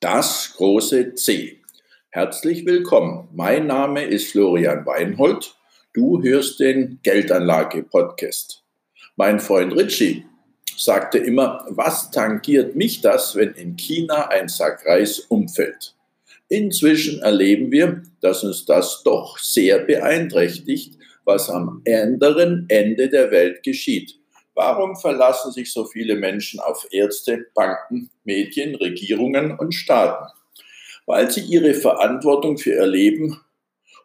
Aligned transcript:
Das 0.00 0.54
große 0.56 1.14
C. 1.14 1.58
Herzlich 2.10 2.64
willkommen. 2.64 3.26
Mein 3.34 3.66
Name 3.66 4.04
ist 4.04 4.30
Florian 4.30 4.86
Weinhold. 4.86 5.56
Du 5.92 6.22
hörst 6.22 6.60
den 6.60 7.00
Geldanlage-Podcast. 7.02 8.62
Mein 9.16 9.40
Freund 9.40 9.74
Richie 9.74 10.24
sagte 10.76 11.18
immer, 11.18 11.66
was 11.70 12.12
tangiert 12.12 12.76
mich 12.76 13.00
das, 13.00 13.34
wenn 13.34 13.54
in 13.54 13.74
China 13.74 14.28
ein 14.28 14.46
Sack 14.48 14.86
Reis 14.86 15.18
umfällt? 15.18 15.96
Inzwischen 16.48 17.20
erleben 17.22 17.72
wir, 17.72 18.04
dass 18.20 18.44
uns 18.44 18.66
das 18.66 19.02
doch 19.02 19.36
sehr 19.38 19.80
beeinträchtigt, 19.80 20.96
was 21.24 21.50
am 21.50 21.82
anderen 21.88 22.66
Ende 22.68 23.08
der 23.08 23.32
Welt 23.32 23.64
geschieht. 23.64 24.17
Warum 24.58 24.96
verlassen 24.96 25.52
sich 25.52 25.72
so 25.72 25.84
viele 25.84 26.16
Menschen 26.16 26.58
auf 26.58 26.84
Ärzte, 26.90 27.46
Banken, 27.54 28.10
Medien, 28.24 28.74
Regierungen 28.74 29.56
und 29.56 29.70
Staaten? 29.70 30.32
Weil 31.06 31.30
sie 31.30 31.42
ihre 31.42 31.74
Verantwortung 31.74 32.58
für 32.58 32.72
ihr 32.72 32.88
Leben 32.88 33.40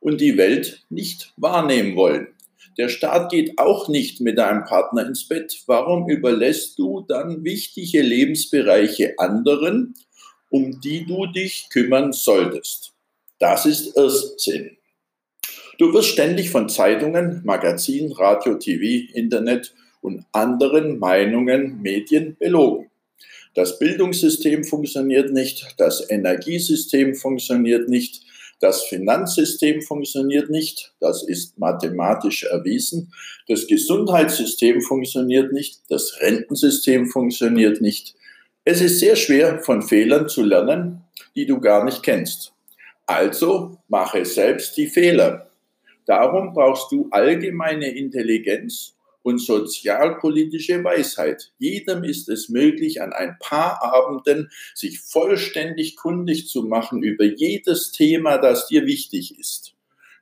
und 0.00 0.20
die 0.20 0.36
Welt 0.36 0.84
nicht 0.90 1.32
wahrnehmen 1.38 1.96
wollen. 1.96 2.34
Der 2.76 2.90
Staat 2.90 3.30
geht 3.30 3.58
auch 3.58 3.88
nicht 3.88 4.20
mit 4.20 4.36
deinem 4.36 4.64
Partner 4.64 5.06
ins 5.06 5.26
Bett. 5.26 5.62
Warum 5.68 6.10
überlässt 6.10 6.78
du 6.78 7.00
dann 7.08 7.44
wichtige 7.44 8.02
Lebensbereiche 8.02 9.14
anderen, 9.18 9.94
um 10.50 10.82
die 10.82 11.06
du 11.06 11.24
dich 11.24 11.68
kümmern 11.70 12.12
solltest? 12.12 12.92
Das 13.38 13.64
ist 13.64 13.96
Irrsinn. 13.96 14.76
Du 15.78 15.94
wirst 15.94 16.08
ständig 16.10 16.50
von 16.50 16.68
Zeitungen, 16.68 17.40
Magazinen, 17.42 18.12
Radio, 18.12 18.56
TV, 18.56 19.10
Internet 19.14 19.74
und 20.02 20.26
anderen 20.32 20.98
Meinungen, 20.98 21.80
Medien 21.80 22.36
belogen. 22.38 22.90
Das 23.54 23.78
Bildungssystem 23.78 24.64
funktioniert 24.64 25.32
nicht, 25.32 25.74
das 25.78 26.08
Energiesystem 26.10 27.14
funktioniert 27.14 27.88
nicht, 27.88 28.22
das 28.60 28.84
Finanzsystem 28.84 29.82
funktioniert 29.82 30.48
nicht, 30.48 30.94
das 31.00 31.22
ist 31.22 31.58
mathematisch 31.58 32.44
erwiesen, 32.44 33.12
das 33.48 33.66
Gesundheitssystem 33.66 34.80
funktioniert 34.80 35.52
nicht, 35.52 35.80
das 35.88 36.18
Rentensystem 36.20 37.06
funktioniert 37.06 37.80
nicht. 37.80 38.14
Es 38.64 38.80
ist 38.80 39.00
sehr 39.00 39.16
schwer, 39.16 39.58
von 39.62 39.82
Fehlern 39.82 40.28
zu 40.28 40.42
lernen, 40.42 41.02
die 41.34 41.46
du 41.46 41.60
gar 41.60 41.84
nicht 41.84 42.02
kennst. 42.02 42.52
Also 43.06 43.78
mache 43.88 44.24
selbst 44.24 44.76
die 44.76 44.86
Fehler. 44.86 45.50
Darum 46.06 46.54
brauchst 46.54 46.90
du 46.92 47.08
allgemeine 47.10 47.88
Intelligenz 47.88 48.94
und 49.22 49.38
sozialpolitische 49.38 50.82
Weisheit. 50.82 51.52
Jedem 51.58 52.04
ist 52.04 52.28
es 52.28 52.48
möglich, 52.48 53.00
an 53.02 53.12
ein 53.12 53.36
paar 53.40 53.82
Abenden 53.82 54.50
sich 54.74 55.00
vollständig 55.00 55.96
kundig 55.96 56.48
zu 56.48 56.64
machen 56.64 57.02
über 57.02 57.24
jedes 57.24 57.92
Thema, 57.92 58.38
das 58.38 58.66
dir 58.66 58.86
wichtig 58.86 59.38
ist. 59.38 59.74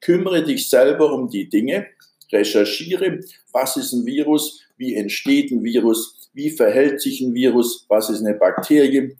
Kümmere 0.00 0.44
dich 0.44 0.68
selber 0.68 1.12
um 1.12 1.28
die 1.28 1.48
Dinge, 1.48 1.86
recherchiere, 2.32 3.20
was 3.52 3.76
ist 3.76 3.92
ein 3.92 4.06
Virus, 4.06 4.62
wie 4.76 4.94
entsteht 4.94 5.50
ein 5.50 5.64
Virus, 5.64 6.30
wie 6.34 6.50
verhält 6.50 7.00
sich 7.00 7.20
ein 7.20 7.34
Virus, 7.34 7.86
was 7.88 8.10
ist 8.10 8.24
eine 8.24 8.34
Bakterie, 8.34 9.16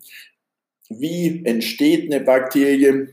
wie 0.89 1.41
entsteht 1.45 2.11
eine 2.11 2.23
Bakterie, 2.23 3.09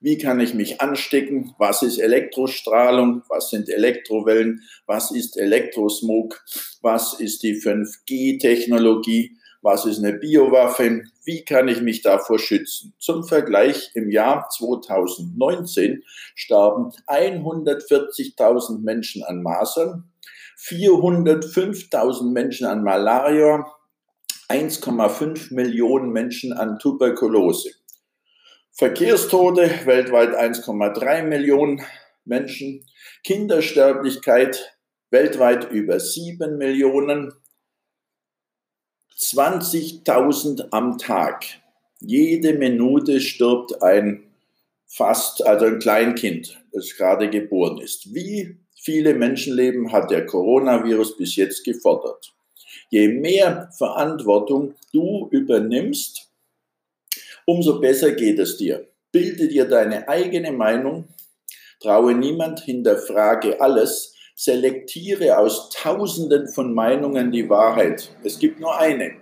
wie 0.00 0.18
kann 0.18 0.40
ich 0.40 0.54
mich 0.54 0.80
anstecken, 0.80 1.54
was 1.58 1.82
ist 1.82 1.98
Elektrostrahlung, 1.98 3.22
was 3.28 3.50
sind 3.50 3.68
Elektrowellen, 3.68 4.62
was 4.86 5.10
ist 5.10 5.36
Elektrosmog, 5.36 6.40
was 6.82 7.18
ist 7.18 7.42
die 7.42 7.60
5G-Technologie, 7.60 9.36
was 9.60 9.86
ist 9.86 9.98
eine 9.98 10.12
Biowaffe, 10.12 11.02
wie 11.24 11.44
kann 11.44 11.68
ich 11.68 11.80
mich 11.80 12.02
davor 12.02 12.38
schützen. 12.38 12.94
Zum 12.98 13.24
Vergleich, 13.24 13.90
im 13.94 14.10
Jahr 14.10 14.48
2019 14.50 16.04
starben 16.34 16.92
140.000 17.06 18.78
Menschen 18.82 19.24
an 19.24 19.42
Masern, 19.42 20.04
405.000 20.60 22.32
Menschen 22.32 22.66
an 22.66 22.82
Malaria, 22.82 23.66
1,5 24.48 25.52
Millionen 25.54 26.10
Menschen 26.10 26.52
an 26.52 26.78
Tuberkulose. 26.78 27.70
Verkehrstote, 28.78 29.68
weltweit 29.86 30.36
1,3 30.36 31.24
Millionen 31.24 31.82
Menschen. 32.24 32.86
Kindersterblichkeit, 33.24 34.78
weltweit 35.10 35.68
über 35.72 35.98
7 35.98 36.56
Millionen. 36.58 37.32
20.000 39.18 40.68
am 40.70 40.96
Tag. 40.96 41.44
Jede 41.98 42.52
Minute 42.52 43.20
stirbt 43.20 43.82
ein 43.82 44.22
fast, 44.86 45.44
also 45.44 45.64
ein 45.66 45.80
Kleinkind, 45.80 46.62
das 46.70 46.96
gerade 46.96 47.28
geboren 47.30 47.78
ist. 47.78 48.14
Wie 48.14 48.58
viele 48.76 49.14
Menschenleben 49.14 49.90
hat 49.90 50.12
der 50.12 50.24
Coronavirus 50.24 51.16
bis 51.16 51.34
jetzt 51.34 51.64
gefordert? 51.64 52.32
Je 52.90 53.08
mehr 53.08 53.72
Verantwortung 53.76 54.76
du 54.92 55.26
übernimmst, 55.32 56.27
umso 57.48 57.80
besser 57.80 58.12
geht 58.12 58.38
es 58.38 58.58
dir. 58.58 58.86
Bilde 59.10 59.48
dir 59.48 59.64
deine 59.64 60.06
eigene 60.06 60.52
Meinung, 60.52 61.08
traue 61.80 62.14
niemand, 62.14 62.60
hinterfrage 62.60 63.58
alles, 63.58 64.14
selektiere 64.36 65.38
aus 65.38 65.70
Tausenden 65.70 66.48
von 66.48 66.74
Meinungen 66.74 67.32
die 67.32 67.48
Wahrheit. 67.48 68.10
Es 68.22 68.38
gibt 68.38 68.60
nur 68.60 68.76
eine. 68.78 69.12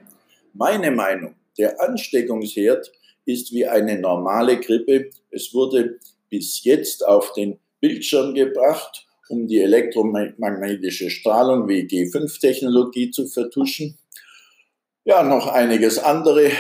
Meine 0.55 0.91
Meinung, 0.91 1.37
der 1.57 1.81
Ansteckungsherd 1.81 2.91
ist 3.27 3.53
wie 3.53 3.65
eine 3.65 3.97
normale 3.97 4.59
Grippe. 4.59 5.11
Es 5.31 5.55
wurde 5.55 6.01
bis 6.29 6.65
jetzt 6.65 7.07
auf 7.07 7.33
den 7.33 7.61
Bildschirm 7.79 8.35
gebracht, 8.35 9.07
um 9.29 9.47
die 9.47 9.61
elektromagnetische 9.61 11.11
Strahlung 11.11 11.69
wie 11.69 11.83
G5-Technologie 11.83 13.13
zu 13.13 13.29
vertuschen. 13.29 13.97
Ja, 15.05 15.23
noch 15.23 15.47
einiges 15.47 16.01
andere 16.01 16.51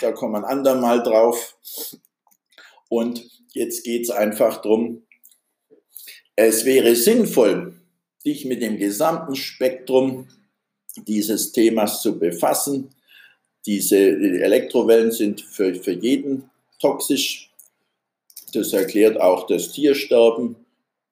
da 0.00 0.12
kommen 0.12 0.34
wir 0.34 0.38
ein 0.38 0.58
andermal 0.58 1.02
drauf. 1.02 1.56
Und 2.88 3.24
jetzt 3.52 3.84
geht 3.84 4.02
es 4.02 4.10
einfach 4.10 4.62
darum, 4.62 5.02
es 6.36 6.64
wäre 6.64 6.94
sinnvoll, 6.94 7.74
dich 8.24 8.44
mit 8.44 8.62
dem 8.62 8.76
gesamten 8.76 9.36
Spektrum 9.36 10.28
dieses 10.96 11.52
Themas 11.52 12.02
zu 12.02 12.18
befassen. 12.18 12.90
Diese 13.64 13.96
Elektrowellen 13.98 15.10
sind 15.10 15.40
für, 15.40 15.74
für 15.74 15.92
jeden 15.92 16.50
toxisch. 16.80 17.50
Das 18.52 18.72
erklärt 18.72 19.20
auch 19.20 19.46
das 19.46 19.72
Tiersterben 19.72 20.56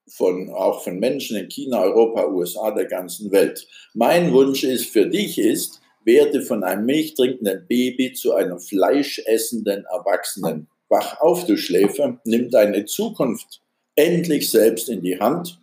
von, 0.09 0.51
auch 0.51 0.85
von 0.85 0.99
Menschen 0.99 1.37
in 1.37 1.49
China, 1.49 1.83
Europa, 1.83 2.27
USA, 2.29 2.71
der 2.71 2.87
ganzen 2.87 3.33
Welt. 3.33 3.67
Mein 3.95 4.33
Wunsch 4.33 4.63
ist 4.65 4.87
für 4.87 5.07
dich 5.07 5.39
ist, 5.39 5.81
werde 6.05 6.43
von 6.43 6.65
einem 6.65 6.87
milchtrinkenden 6.87 7.67
Baby 7.67 8.13
zu 8.13 8.35
einem 8.35 8.59
fleischessenden 8.59 9.85
Erwachsenen. 9.87 10.69
Wach 10.89 11.21
auf, 11.21 11.47
du 11.47 11.57
Schläfer, 11.57 12.21
nimm 12.25 12.51
deine 12.51 12.85
Zukunft 12.85 13.61
endlich 13.97 14.51
selbst 14.51 14.89
in 14.89 15.03
die 15.03 15.19
Hand. 15.19 15.59